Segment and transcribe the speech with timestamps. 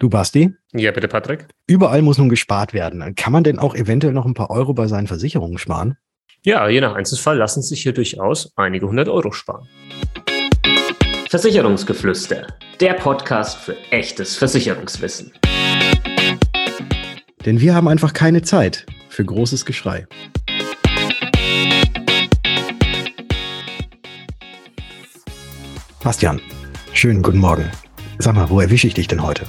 [0.00, 0.54] Du Basti?
[0.72, 1.46] Ja, bitte Patrick.
[1.66, 3.14] Überall muss nun gespart werden.
[3.16, 5.98] Kann man denn auch eventuell noch ein paar Euro bei seinen Versicherungen sparen?
[6.42, 9.68] Ja, je nach Einzelfall lassen sich hier durchaus einige hundert Euro sparen.
[11.28, 12.46] Versicherungsgeflüster,
[12.80, 15.34] der Podcast für echtes Versicherungswissen.
[17.44, 20.06] Denn wir haben einfach keine Zeit für großes Geschrei.
[26.02, 26.40] Bastian,
[26.94, 27.70] schönen guten Morgen.
[28.18, 29.44] Sag mal, wo erwische ich dich denn heute?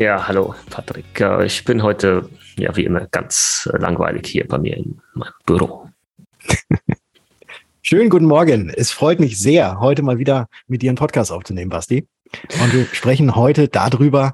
[0.00, 1.22] Ja, hallo Patrick.
[1.44, 5.90] Ich bin heute, ja wie immer, ganz langweilig hier bei mir in meinem Büro.
[7.82, 8.70] Schönen guten Morgen.
[8.70, 12.08] Es freut mich sehr, heute mal wieder mit dir einen Podcast aufzunehmen, Basti.
[12.62, 14.32] Und wir sprechen heute darüber,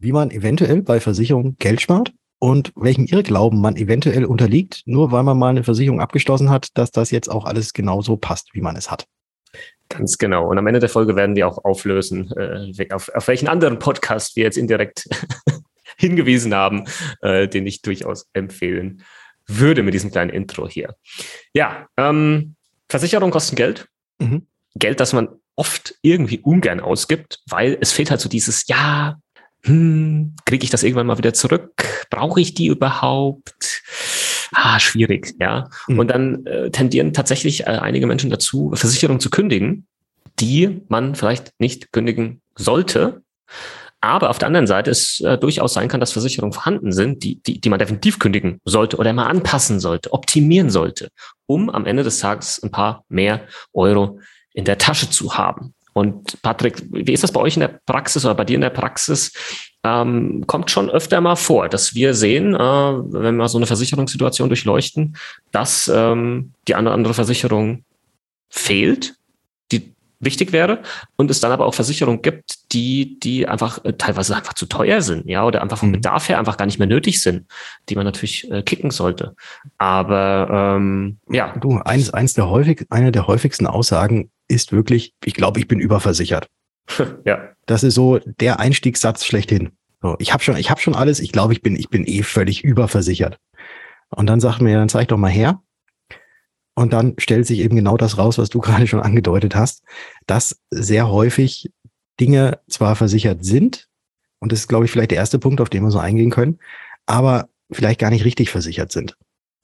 [0.00, 5.22] wie man eventuell bei Versicherungen Geld spart und welchen Irrglauben man eventuell unterliegt, nur weil
[5.22, 8.74] man mal eine Versicherung abgeschlossen hat, dass das jetzt auch alles genauso passt, wie man
[8.74, 9.06] es hat.
[9.88, 10.48] Ganz genau.
[10.48, 14.36] Und am Ende der Folge werden wir auch auflösen, äh, auf, auf welchen anderen Podcast
[14.36, 15.08] wir jetzt indirekt
[15.96, 16.84] hingewiesen haben,
[17.22, 19.02] äh, den ich durchaus empfehlen
[19.46, 20.96] würde mit diesem kleinen Intro hier.
[21.52, 22.56] Ja, ähm,
[22.88, 23.88] Versicherung kosten Geld.
[24.18, 24.46] Mhm.
[24.74, 29.18] Geld, das man oft irgendwie ungern ausgibt, weil es fehlt halt so dieses, ja,
[29.64, 31.84] hm, kriege ich das irgendwann mal wieder zurück?
[32.10, 33.82] Brauche ich die überhaupt?
[34.64, 35.68] Ah, schwierig, ja.
[35.86, 35.98] Mhm.
[35.98, 39.86] Und dann äh, tendieren tatsächlich äh, einige Menschen dazu, Versicherungen zu kündigen,
[40.40, 43.22] die man vielleicht nicht kündigen sollte.
[44.00, 47.42] Aber auf der anderen Seite es äh, durchaus sein kann, dass Versicherungen vorhanden sind, die,
[47.42, 51.08] die, die man definitiv kündigen sollte oder mal anpassen sollte, optimieren sollte,
[51.46, 53.42] um am Ende des Tages ein paar mehr
[53.72, 54.18] Euro
[54.52, 55.74] in der Tasche zu haben.
[55.92, 58.70] Und Patrick, wie ist das bei euch in der Praxis oder bei dir in der
[58.70, 59.32] Praxis?
[59.84, 64.48] Ähm, kommt schon öfter mal vor, dass wir sehen, äh, wenn wir so eine Versicherungssituation
[64.48, 65.16] durchleuchten,
[65.52, 67.84] dass ähm, die eine andere Versicherung
[68.48, 69.14] fehlt,
[69.70, 70.82] die wichtig wäre,
[71.16, 75.02] und es dann aber auch Versicherungen gibt, die, die einfach äh, teilweise einfach zu teuer
[75.02, 75.94] sind, ja, oder einfach vom mhm.
[75.94, 77.46] Bedarf her einfach gar nicht mehr nötig sind,
[77.90, 79.36] die man natürlich äh, kicken sollte.
[79.76, 81.54] Aber ähm, ja.
[81.58, 85.78] Du, eins, eins der häufig, eine der häufigsten Aussagen ist wirklich, ich glaube, ich bin
[85.78, 86.48] überversichert.
[87.24, 87.50] Ja.
[87.66, 89.72] Das ist so der Einstiegssatz schlechthin.
[90.02, 91.20] So, ich habe schon, ich habe schon alles.
[91.20, 93.38] Ich glaube, ich bin, ich bin eh völlig überversichert.
[94.10, 95.62] Und dann sagt mir, dann zeig doch mal her.
[96.74, 99.82] Und dann stellt sich eben genau das raus, was du gerade schon angedeutet hast,
[100.26, 101.70] dass sehr häufig
[102.20, 103.88] Dinge zwar versichert sind,
[104.44, 106.58] und das ist, glaube ich, vielleicht der erste Punkt, auf den wir so eingehen können,
[107.06, 109.16] aber vielleicht gar nicht richtig versichert sind.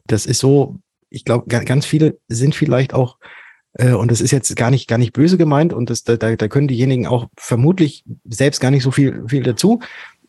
[0.06, 0.78] Das ist so,
[1.10, 3.18] ich glaube, ganz viele sind vielleicht auch
[3.78, 6.68] und das ist jetzt gar nicht, gar nicht böse gemeint und das, da, da können
[6.68, 9.80] diejenigen auch vermutlich selbst gar nicht so viel, viel dazu.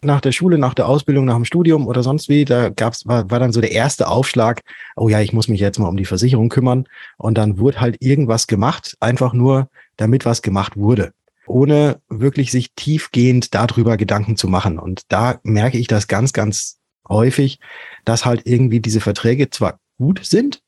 [0.04, 3.30] Nach der Schule, nach der Ausbildung, nach dem Studium oder sonst wie, da gab's, war,
[3.30, 4.62] war dann so der erste Aufschlag,
[4.96, 6.86] oh ja, ich muss mich jetzt mal um die Versicherung kümmern.
[7.18, 11.14] Und dann wurde halt irgendwas gemacht, einfach nur, damit was gemacht wurde
[11.48, 14.80] ohne wirklich sich tiefgehend darüber Gedanken zu machen.
[14.80, 17.60] Und da merke ich das ganz, ganz häufig,
[18.06, 20.62] dass halt irgendwie diese Verträge zwar gut sind,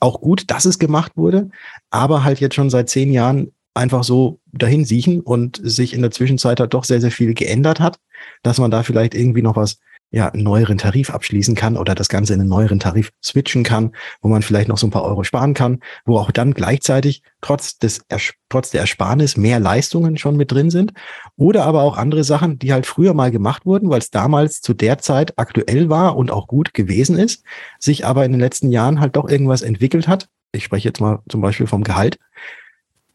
[0.00, 1.50] auch gut, dass es gemacht wurde,
[1.90, 6.10] aber halt jetzt schon seit zehn Jahren einfach so dahin siechen und sich in der
[6.10, 7.98] Zwischenzeit halt doch sehr, sehr viel geändert hat,
[8.42, 9.78] dass man da vielleicht irgendwie noch was
[10.10, 13.92] ja, einen neueren Tarif abschließen kann oder das Ganze in einen neueren Tarif switchen kann,
[14.20, 17.78] wo man vielleicht noch so ein paar Euro sparen kann, wo auch dann gleichzeitig trotz
[17.78, 18.02] des,
[18.48, 20.92] trotz der Ersparnis mehr Leistungen schon mit drin sind
[21.36, 24.74] oder aber auch andere Sachen, die halt früher mal gemacht wurden, weil es damals zu
[24.74, 27.44] der Zeit aktuell war und auch gut gewesen ist,
[27.78, 30.28] sich aber in den letzten Jahren halt doch irgendwas entwickelt hat.
[30.52, 32.18] Ich spreche jetzt mal zum Beispiel vom Gehalt.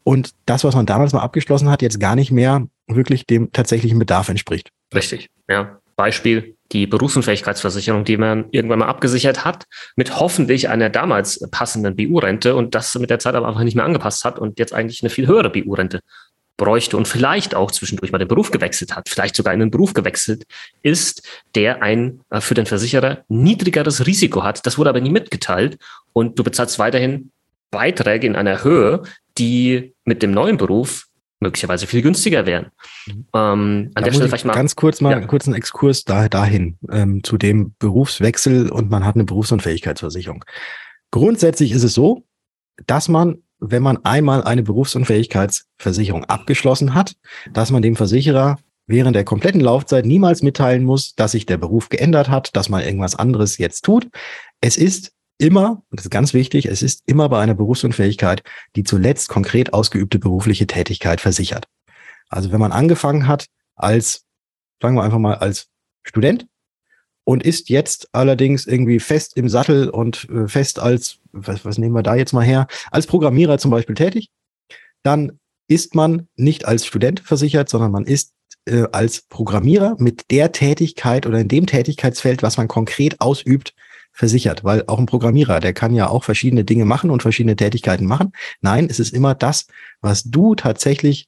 [0.04, 3.98] Und das, was man damals mal abgeschlossen hat, jetzt gar nicht mehr wirklich dem tatsächlichen
[3.98, 4.70] Bedarf entspricht.
[4.94, 5.78] Richtig, ja.
[5.96, 9.64] Beispiel die Berufsunfähigkeitsversicherung, die man irgendwann mal abgesichert hat,
[9.96, 13.84] mit hoffentlich einer damals passenden BU-Rente und das mit der Zeit aber einfach nicht mehr
[13.84, 16.00] angepasst hat und jetzt eigentlich eine viel höhere BU-Rente
[16.56, 19.94] bräuchte und vielleicht auch zwischendurch mal den Beruf gewechselt hat, vielleicht sogar in einen Beruf
[19.94, 20.44] gewechselt
[20.82, 24.64] ist, der ein äh, für den Versicherer niedrigeres Risiko hat.
[24.66, 25.78] Das wurde aber nie mitgeteilt
[26.12, 27.30] und du bezahlst weiterhin
[27.70, 29.02] Beiträge in einer Höhe,
[29.38, 31.06] die mit dem neuen Beruf
[31.42, 32.70] möglicherweise viel günstiger wären.
[33.06, 33.12] Mhm.
[33.12, 35.16] Ähm, an da der Stelle vielleicht mal ganz kurz mal ja.
[35.16, 40.44] einen kurzen Exkurs da, dahin ähm, zu dem Berufswechsel und man hat eine Berufsunfähigkeitsversicherung.
[41.10, 42.24] Grundsätzlich ist es so,
[42.86, 47.14] dass man, wenn man einmal eine Berufsunfähigkeitsversicherung abgeschlossen hat,
[47.52, 51.88] dass man dem Versicherer während der kompletten Laufzeit niemals mitteilen muss, dass sich der Beruf
[51.88, 54.08] geändert hat, dass man irgendwas anderes jetzt tut.
[54.60, 58.42] Es ist immer, und das ist ganz wichtig, es ist immer bei einer Berufsunfähigkeit
[58.76, 61.66] die zuletzt konkret ausgeübte berufliche Tätigkeit versichert.
[62.28, 64.24] Also wenn man angefangen hat als,
[64.80, 65.68] sagen wir einfach mal, als
[66.02, 66.46] Student
[67.24, 71.94] und ist jetzt allerdings irgendwie fest im Sattel und äh, fest als, was, was nehmen
[71.94, 74.30] wir da jetzt mal her, als Programmierer zum Beispiel tätig,
[75.02, 75.38] dann
[75.68, 78.32] ist man nicht als Student versichert, sondern man ist
[78.66, 83.74] äh, als Programmierer mit der Tätigkeit oder in dem Tätigkeitsfeld, was man konkret ausübt,
[84.12, 88.06] versichert, weil auch ein Programmierer, der kann ja auch verschiedene Dinge machen und verschiedene Tätigkeiten
[88.06, 88.32] machen.
[88.60, 89.66] Nein, es ist immer das,
[90.00, 91.26] was du tatsächlich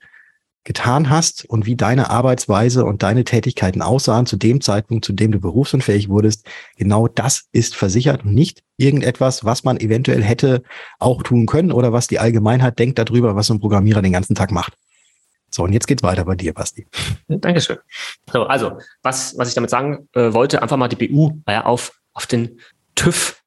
[0.65, 5.31] getan hast und wie deine Arbeitsweise und deine Tätigkeiten aussahen zu dem Zeitpunkt, zu dem
[5.31, 6.47] du berufsunfähig wurdest,
[6.77, 10.63] genau das ist versichert und nicht irgendetwas, was man eventuell hätte
[10.99, 14.35] auch tun können oder was die Allgemeinheit denkt darüber, was so ein Programmierer den ganzen
[14.35, 14.73] Tag macht.
[15.51, 16.87] So, und jetzt geht's weiter bei dir, Basti.
[17.29, 17.77] Dankeschön.
[18.33, 21.93] So, also, was, was ich damit sagen äh, wollte, einfach mal die BU äh, auf,
[22.15, 22.59] auf den
[22.95, 23.45] TÜV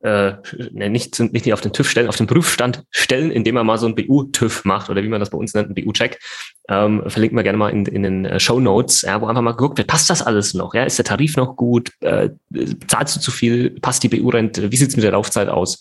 [0.00, 0.34] äh,
[0.70, 3.86] ne, nicht, nicht auf den TÜV stellen, auf den Prüfstand stellen, indem man mal so
[3.86, 6.20] ein BU-TÜV macht oder wie man das bei uns nennt, ein BU-Check.
[6.68, 9.52] Ähm, verlinken wir gerne mal in, in den äh, Show Notes, ja, wo einfach mal
[9.52, 10.74] geguckt wird, passt das alles noch?
[10.74, 11.90] Ja, ist der Tarif noch gut?
[12.00, 12.30] Äh,
[12.86, 13.70] zahlst du zu viel?
[13.80, 14.70] Passt die BU-Rente?
[14.70, 15.80] Wie sieht's mit der Laufzeit aus?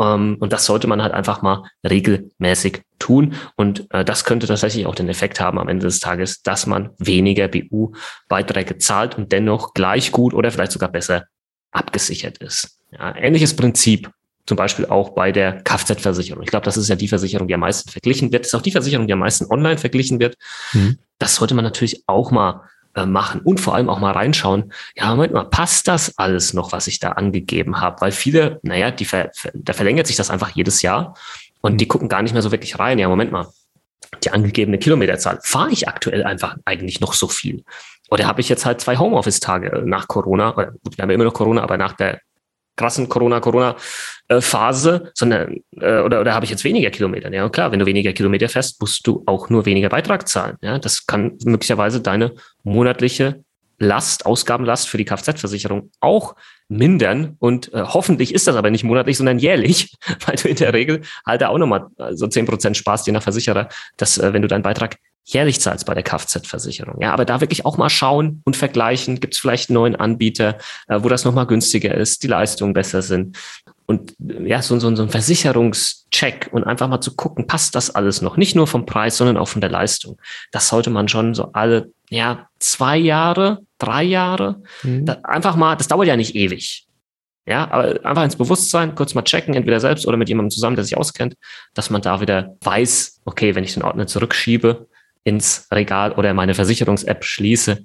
[0.00, 3.34] Ähm, und das sollte man halt einfach mal regelmäßig tun.
[3.56, 6.90] Und äh, das könnte tatsächlich auch den Effekt haben am Ende des Tages, dass man
[6.98, 11.26] weniger BU-Beiträge zahlt und dennoch gleich gut oder vielleicht sogar besser
[11.72, 12.78] abgesichert ist.
[12.92, 14.10] Ja, ähnliches Prinzip
[14.46, 16.42] zum Beispiel auch bei der Kfz-Versicherung.
[16.42, 18.44] Ich glaube, das ist ja die Versicherung, die am meisten verglichen wird.
[18.44, 20.36] Das ist auch die Versicherung, die am meisten online verglichen wird.
[20.72, 20.98] Mhm.
[21.18, 22.62] Das sollte man natürlich auch mal
[22.94, 24.72] äh, machen und vor allem auch mal reinschauen.
[24.96, 28.00] Ja, Moment mal, passt das alles noch, was ich da angegeben habe?
[28.00, 31.14] Weil viele, naja, die ver, da verlängert sich das einfach jedes Jahr
[31.60, 32.98] und die gucken gar nicht mehr so wirklich rein.
[32.98, 33.48] Ja, Moment mal,
[34.24, 37.64] die angegebene Kilometerzahl, fahre ich aktuell einfach eigentlich noch so viel?
[38.10, 41.24] Oder habe ich jetzt halt zwei Homeoffice-Tage nach Corona, oder gut, wir haben ja immer
[41.24, 42.20] noch Corona, aber nach der
[42.78, 47.30] krassen Corona-Corona-Phase, sondern äh, oder, oder habe ich jetzt weniger Kilometer?
[47.32, 50.56] Ja, klar, wenn du weniger Kilometer fährst, musst du auch nur weniger Beitrag zahlen.
[50.62, 53.42] Ja, das kann möglicherweise deine monatliche
[53.80, 56.34] Last, Ausgabenlast für die Kfz-Versicherung auch
[56.68, 57.36] mindern.
[57.38, 59.96] Und äh, hoffentlich ist das aber nicht monatlich, sondern jährlich,
[60.26, 63.68] weil du in der Regel halt auch nochmal so zehn Prozent sparst, je nach Versicherer,
[63.96, 64.96] dass äh, wenn du deinen Beitrag
[65.28, 67.00] jährlich zahlst bei der Kfz-Versicherung.
[67.00, 69.20] Ja, aber da wirklich auch mal schauen und vergleichen.
[69.20, 70.56] Gibt es vielleicht einen neuen Anbieter,
[70.88, 73.36] äh, wo das nochmal günstiger ist, die Leistungen besser sind.
[73.84, 78.22] Und ja, so, so, so ein Versicherungscheck und einfach mal zu gucken, passt das alles
[78.22, 78.36] noch?
[78.36, 80.18] Nicht nur vom Preis, sondern auch von der Leistung.
[80.50, 85.06] Das sollte man schon so alle, ja, zwei Jahre, drei Jahre, mhm.
[85.06, 86.86] da, einfach mal, das dauert ja nicht ewig.
[87.46, 90.84] Ja, aber einfach ins Bewusstsein, kurz mal checken, entweder selbst oder mit jemandem zusammen, der
[90.84, 91.34] sich auskennt,
[91.72, 94.86] dass man da wieder weiß, okay, wenn ich den Ordner zurückschiebe,
[95.28, 97.84] ins Regal oder meine Versicherungs-App schließe,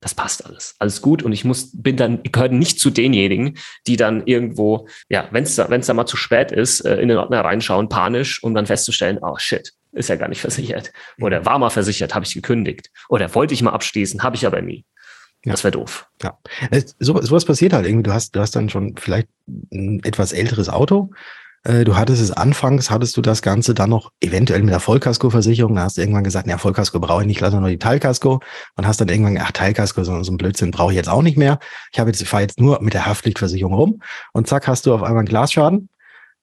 [0.00, 0.76] das passt alles.
[0.78, 1.22] Alles gut.
[1.22, 3.56] Und ich muss, bin dann, gehöre nicht zu denjenigen,
[3.86, 7.08] die dann irgendwo, ja, wenn es da, wenn's da mal zu spät ist, äh, in
[7.08, 10.92] den Ordner reinschauen, panisch, um dann festzustellen, oh shit, ist ja gar nicht versichert.
[11.20, 12.90] Oder war mal versichert, habe ich gekündigt.
[13.08, 14.84] Oder wollte ich mal abschließen, habe ich aber nie.
[15.44, 15.52] Ja.
[15.52, 16.08] Das wäre doof.
[16.22, 16.38] Ja.
[16.98, 18.02] So, sowas passiert halt irgendwie.
[18.02, 19.28] Du hast, du hast dann schon vielleicht
[19.72, 21.10] ein etwas älteres Auto
[21.66, 25.74] du hattest es anfangs, hattest du das Ganze dann noch eventuell mit der Vollkaskoversicherung.
[25.74, 28.40] Da hast du irgendwann gesagt, ja, Vollkasko brauche ich nicht, lass nur die Teilkasko.
[28.76, 31.36] Und hast dann irgendwann, ach, Teilkasko, so, so ein Blödsinn brauche ich jetzt auch nicht
[31.36, 31.58] mehr.
[31.92, 34.02] Ich habe jetzt, fahre jetzt nur mit der Haftpflichtversicherung rum.
[34.32, 35.88] Und zack, hast du auf einmal einen Glasschaden,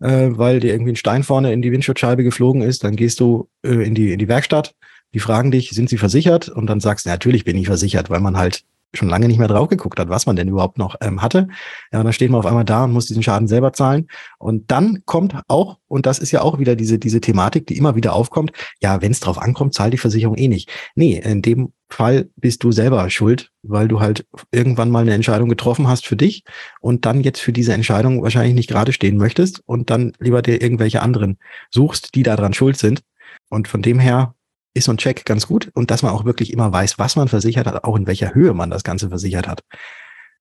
[0.02, 2.84] äh, weil dir irgendwie ein Stein vorne in die Windschutzscheibe geflogen ist.
[2.84, 4.76] Dann gehst du äh, in, die, in die Werkstatt.
[5.14, 6.50] Die fragen dich, sind sie versichert?
[6.50, 9.48] Und dann sagst du, natürlich bin ich versichert, weil man halt schon lange nicht mehr
[9.48, 11.48] drauf geguckt hat, was man denn überhaupt noch ähm, hatte.
[11.92, 14.08] Ja, und dann steht man auf einmal da und muss diesen Schaden selber zahlen.
[14.38, 17.96] Und dann kommt auch, und das ist ja auch wieder diese, diese Thematik, die immer
[17.96, 18.52] wieder aufkommt,
[18.82, 20.70] ja, wenn es drauf ankommt, zahlt die Versicherung eh nicht.
[20.96, 25.50] Nee, in dem Fall bist du selber schuld, weil du halt irgendwann mal eine Entscheidung
[25.50, 26.44] getroffen hast für dich
[26.82, 30.62] und dann jetzt für diese Entscheidung wahrscheinlich nicht gerade stehen möchtest und dann lieber dir
[30.62, 31.38] irgendwelche anderen
[31.70, 33.02] suchst, die daran schuld sind.
[33.50, 34.34] Und von dem her
[34.74, 37.28] ist so ein Check ganz gut und dass man auch wirklich immer weiß, was man
[37.28, 39.62] versichert hat, auch in welcher Höhe man das Ganze versichert hat.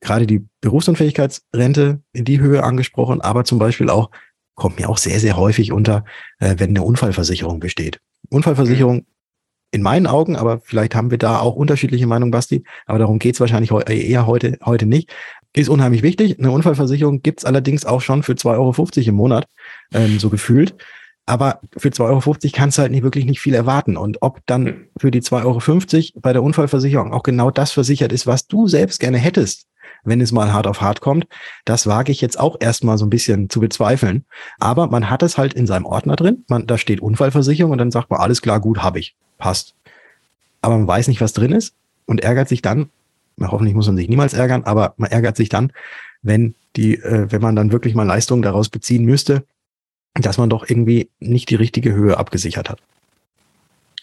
[0.01, 4.11] Gerade die Berufsunfähigkeitsrente in die Höhe angesprochen, aber zum Beispiel auch,
[4.55, 6.05] kommt mir auch sehr, sehr häufig unter,
[6.39, 8.01] äh, wenn eine Unfallversicherung besteht.
[8.29, 9.07] Unfallversicherung
[9.71, 13.41] in meinen Augen, aber vielleicht haben wir da auch unterschiedliche Meinungen, Basti, aber darum geht's
[13.41, 15.11] wahrscheinlich eher heute, heute nicht,
[15.55, 16.39] ist unheimlich wichtig.
[16.39, 19.47] Eine Unfallversicherung gibt's allerdings auch schon für 2,50 Euro im Monat,
[19.93, 20.75] ähm, so gefühlt.
[21.25, 23.97] Aber für 2,50 Euro kannst du halt nicht wirklich nicht viel erwarten.
[23.97, 24.87] Und ob dann hm.
[24.99, 28.99] für die 2,50 Euro bei der Unfallversicherung auch genau das versichert ist, was du selbst
[28.99, 29.67] gerne hättest,
[30.05, 31.26] wenn es mal hart auf hart kommt,
[31.64, 34.25] das wage ich jetzt auch erstmal so ein bisschen zu bezweifeln.
[34.59, 36.45] Aber man hat es halt in seinem Ordner drin.
[36.49, 39.14] Man, da steht Unfallversicherung und dann sagt man, alles klar, gut, habe ich.
[39.38, 39.75] Passt.
[40.61, 41.75] Aber man weiß nicht, was drin ist
[42.07, 42.91] und ärgert sich dann,
[43.41, 45.73] hoffentlich muss man sich niemals ärgern, aber man ärgert sich dann,
[46.23, 49.45] wenn die, äh, wenn man dann wirklich mal Leistungen daraus beziehen müsste,
[50.14, 52.81] dass man doch irgendwie nicht die richtige Höhe abgesichert hat.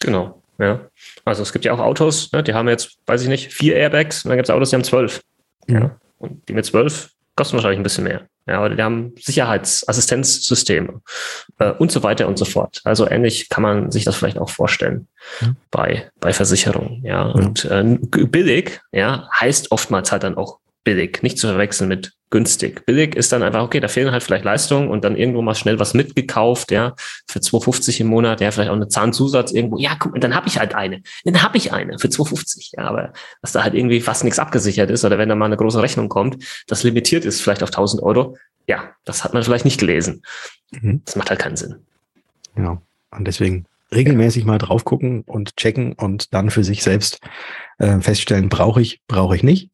[0.00, 0.80] Genau, ja.
[1.24, 4.24] Also es gibt ja auch Autos, ne, die haben jetzt, weiß ich nicht, vier Airbags
[4.24, 5.22] und dann gibt es Autos, die haben zwölf.
[5.66, 5.74] Mhm.
[5.74, 5.96] Ja.
[6.18, 8.26] Und die mit zwölf kosten wahrscheinlich ein bisschen mehr.
[8.46, 11.00] ja, oder die haben Sicherheitsassistenzsysteme
[11.58, 12.80] äh, und so weiter und so fort.
[12.84, 15.06] Also ähnlich kann man sich das vielleicht auch vorstellen
[15.40, 15.56] mhm.
[15.70, 17.02] bei, bei Versicherungen.
[17.04, 22.12] Ja, und äh, billig, ja, heißt oftmals halt dann auch billig, nicht zu verwechseln mit
[22.30, 22.86] günstig.
[22.86, 25.78] Billig ist dann einfach, okay, da fehlen halt vielleicht Leistungen und dann irgendwo mal schnell
[25.78, 26.94] was mitgekauft, ja,
[27.28, 29.78] für 2,50 im Monat, ja, vielleicht auch eine Zahnzusatz irgendwo.
[29.78, 31.02] Ja, guck mal, dann habe ich halt eine.
[31.24, 32.70] Dann habe ich eine für 2,50.
[32.76, 35.56] Ja, aber dass da halt irgendwie fast nichts abgesichert ist oder wenn da mal eine
[35.56, 38.36] große Rechnung kommt, das limitiert ist vielleicht auf 1000 Euro,
[38.68, 40.22] ja, das hat man vielleicht nicht gelesen.
[40.70, 41.02] Mhm.
[41.04, 41.84] Das macht halt keinen Sinn.
[42.54, 42.80] Genau.
[43.10, 47.18] Und deswegen regelmäßig mal drauf gucken und checken und dann für sich selbst
[47.78, 49.70] äh, feststellen, brauche ich, brauche ich nicht.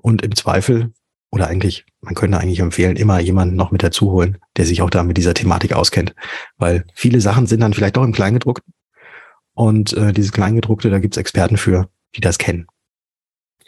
[0.00, 0.92] Und im Zweifel
[1.30, 4.90] oder eigentlich, man könnte eigentlich empfehlen, immer jemanden noch mit dazu holen, der sich auch
[4.90, 6.14] da mit dieser Thematik auskennt.
[6.56, 8.72] Weil viele Sachen sind dann vielleicht auch im Kleingedruckten.
[9.52, 12.66] Und äh, dieses Kleingedruckte, da gibt's Experten für, die das kennen.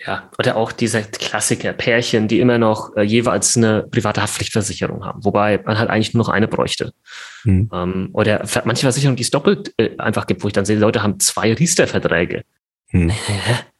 [0.06, 5.22] Ja, oder auch diese Klassiker, Pärchen, die immer noch äh, jeweils eine private Haftpflichtversicherung haben,
[5.24, 6.94] wobei man halt eigentlich nur noch eine bräuchte.
[7.42, 7.68] Hm.
[7.70, 11.02] Ähm, oder manche Versicherungen, die es doppelt äh, einfach gibt, wo ich dann sehe, Leute
[11.02, 12.44] haben zwei Riester-Verträge.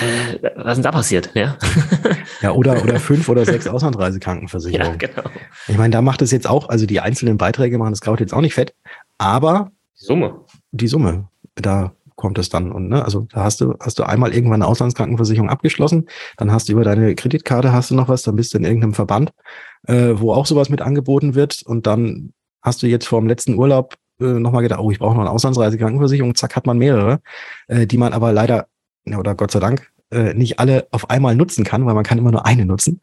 [0.00, 0.38] Hm.
[0.56, 1.30] was ist denn da passiert?
[1.34, 1.56] Ja,
[2.42, 4.98] ja oder, oder fünf oder sechs Auslandsreisekrankenversicherungen.
[5.00, 5.30] Ja, genau.
[5.68, 8.34] Ich meine, da macht es jetzt auch, also die einzelnen Beiträge machen das Kraut jetzt
[8.34, 8.74] auch nicht fett,
[9.18, 10.44] aber die Summe.
[10.72, 12.72] Die Summe, da kommt es dann.
[12.72, 16.68] Und ne, also da hast du, hast du einmal irgendwann eine Auslandskrankenversicherung abgeschlossen, dann hast
[16.68, 19.32] du über deine Kreditkarte hast du noch was, dann bist du in irgendeinem Verband,
[19.86, 23.54] äh, wo auch sowas mit angeboten wird und dann hast du jetzt vor dem letzten
[23.54, 27.20] Urlaub äh, nochmal gedacht, oh, ich brauche noch eine Auslandsreisekrankenversicherung, zack, hat man mehrere,
[27.68, 28.66] äh, die man aber leider
[29.14, 32.30] oder Gott sei Dank äh, nicht alle auf einmal nutzen kann, weil man kann immer
[32.32, 33.00] nur eine nutzen.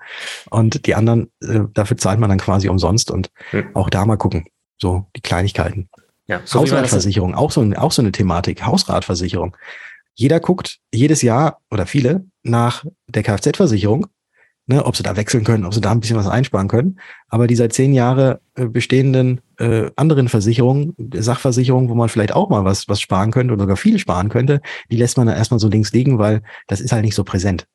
[0.50, 3.12] Und die anderen, äh, dafür zahlt man dann quasi umsonst.
[3.12, 3.76] Und hm.
[3.76, 4.46] auch da mal gucken.
[4.82, 5.90] So die Kleinigkeiten.
[6.28, 8.66] Ja, so Hausratversicherung, auch so, auch so eine Thematik.
[8.66, 9.56] Hausratversicherung.
[10.16, 14.08] Jeder guckt jedes Jahr oder viele nach der Kfz-Versicherung
[14.68, 17.00] ne, ob sie da wechseln können, ob sie da ein bisschen was einsparen können.
[17.28, 22.50] Aber die seit zehn Jahre äh, bestehenden äh, anderen Versicherungen, Sachversicherungen, wo man vielleicht auch
[22.50, 25.60] mal was, was sparen könnte oder sogar viel sparen könnte, die lässt man dann erstmal
[25.60, 27.68] so links liegen, weil das ist halt nicht so präsent.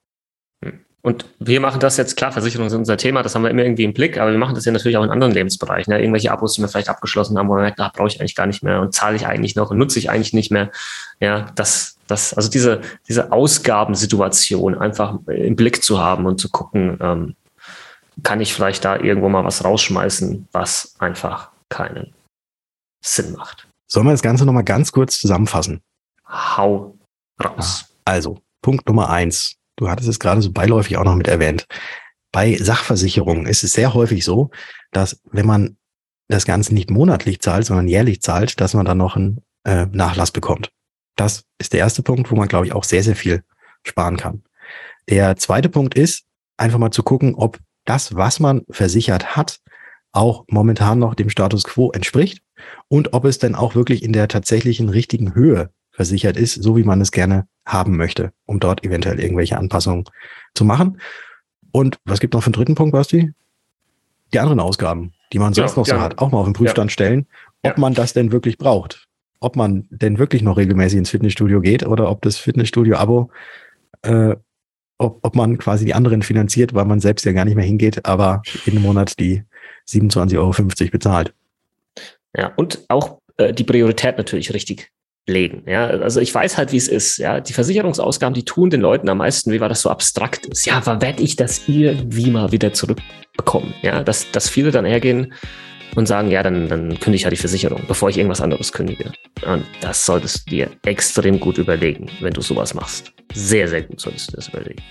[0.64, 0.80] Hm.
[1.00, 3.85] Und wir machen das jetzt, klar, Versicherungen sind unser Thema, das haben wir immer irgendwie
[3.85, 5.92] im Blick, aber wir machen das ja natürlich auch in anderen Lebensbereichen.
[5.92, 6.00] Ne?
[6.00, 8.47] Irgendwelche Abos, die wir vielleicht abgeschlossen haben, wo man merkt, da brauche ich eigentlich gar
[8.47, 10.70] nicht mehr und zahle ich eigentlich noch und nutze ich eigentlich nicht mehr.
[11.20, 16.99] Ja, das, das, also diese, diese Ausgabensituation einfach im Blick zu haben und zu gucken,
[17.00, 17.37] ähm,
[18.23, 22.14] kann ich vielleicht da irgendwo mal was rausschmeißen, was einfach keinen
[23.04, 23.68] Sinn macht.
[23.87, 25.80] Sollen wir das Ganze nochmal ganz kurz zusammenfassen?
[26.26, 26.98] Hau
[27.42, 27.87] raus.
[28.04, 29.56] Also, Punkt Nummer eins.
[29.76, 31.66] Du hattest es gerade so beiläufig auch noch mit erwähnt.
[32.32, 34.50] Bei Sachversicherungen ist es sehr häufig so,
[34.92, 35.76] dass wenn man
[36.28, 40.30] das Ganze nicht monatlich zahlt, sondern jährlich zahlt, dass man dann noch einen äh, Nachlass
[40.30, 40.70] bekommt.
[41.16, 43.42] Das ist der erste Punkt, wo man, glaube ich, auch sehr, sehr viel
[43.82, 44.42] sparen kann.
[45.08, 46.25] Der zweite Punkt ist,
[46.58, 49.60] einfach mal zu gucken, ob das, was man versichert hat,
[50.18, 52.42] auch momentan noch dem Status quo entspricht
[52.88, 56.84] und ob es denn auch wirklich in der tatsächlichen richtigen Höhe versichert ist, so wie
[56.84, 60.04] man es gerne haben möchte, um dort eventuell irgendwelche Anpassungen
[60.54, 61.00] zu machen.
[61.72, 63.32] Und was gibt noch für einen dritten Punkt, Basti?
[64.32, 66.00] Die anderen Ausgaben, die man sonst ja, noch so ja.
[66.00, 66.92] hat, auch mal auf den Prüfstand ja.
[66.92, 67.26] stellen,
[67.62, 69.08] ob man das denn wirklich braucht
[69.40, 73.30] ob man denn wirklich noch regelmäßig ins Fitnessstudio geht oder ob das Fitnessstudio-Abo,
[74.02, 74.34] äh,
[74.98, 78.04] ob, ob man quasi die anderen finanziert, weil man selbst ja gar nicht mehr hingeht,
[78.04, 79.44] aber jeden Monat die
[79.88, 81.33] 27,50 Euro bezahlt.
[82.37, 84.90] Ja, und auch äh, die Priorität natürlich richtig
[85.28, 85.62] legen.
[85.66, 87.18] Ja, also ich weiß halt, wie es ist.
[87.18, 90.66] Ja, die Versicherungsausgaben, die tun den Leuten am meisten, wie war das so abstrakt ist.
[90.66, 93.75] Ja, aber werde ich das irgendwie mal wieder zurückbekommen?
[93.83, 95.35] Ja, dass, dass viele dann hergehen
[95.95, 99.12] und sagen, ja, dann, dann kündige ich ja die Versicherung, bevor ich irgendwas anderes kündige.
[99.47, 103.12] Und das solltest du dir extrem gut überlegen, wenn du sowas machst.
[103.35, 104.83] Sehr, sehr gut solltest du das überlegen.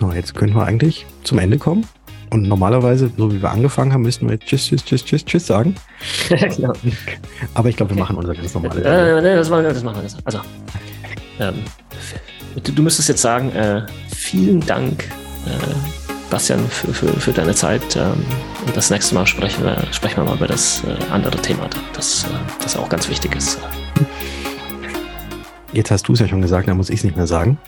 [0.00, 1.86] So, jetzt können wir eigentlich zum Ende kommen.
[2.30, 5.46] Und normalerweise, so wie wir angefangen haben, müssten wir jetzt Tschüss, Tschüss, Tschüss, Tschüss, Tschüss
[5.46, 5.74] sagen.
[6.28, 6.72] genau.
[7.54, 8.84] Aber ich glaube, wir machen unser ganz normales.
[8.84, 10.10] Äh, nee, das machen wir, das machen wir.
[10.24, 10.40] Also,
[11.40, 11.54] ähm,
[12.62, 15.04] du, du, müsstest jetzt sagen, äh, vielen Dank,
[15.46, 15.50] äh,
[16.30, 17.96] Bastian, für, für, für deine Zeit.
[17.96, 18.24] Ähm,
[18.66, 22.24] und das nächste Mal sprechen wir, sprechen wir mal über das äh, andere Thema, das,
[22.24, 22.26] äh,
[22.62, 23.58] das auch ganz wichtig ist.
[25.72, 27.58] Jetzt hast du es ja schon gesagt, da muss ich es nicht mehr sagen.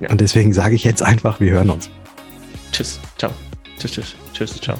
[0.00, 0.10] Ja.
[0.10, 1.90] Und deswegen sage ich jetzt einfach, wir hören uns.
[2.72, 3.32] Tschüss, ciao.
[3.78, 4.76] Tschüss, tschüss, tschüss, ciao.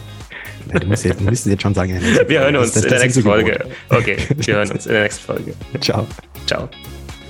[0.72, 2.00] Ja, du musst jetzt, musst jetzt schon sagen.
[2.26, 3.66] Wir hören uns in der nächsten Folge.
[3.88, 5.54] Okay, wir hören uns in der nächsten Folge.
[5.80, 6.06] Ciao.
[6.46, 6.68] Ciao.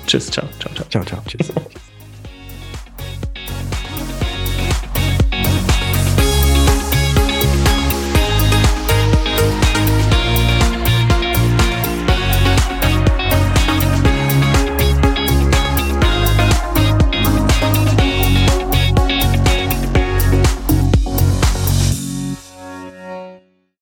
[0.06, 0.86] Tschüss, ciao, ciao, ciao.
[0.88, 1.52] Ciao, ciao, tschüss.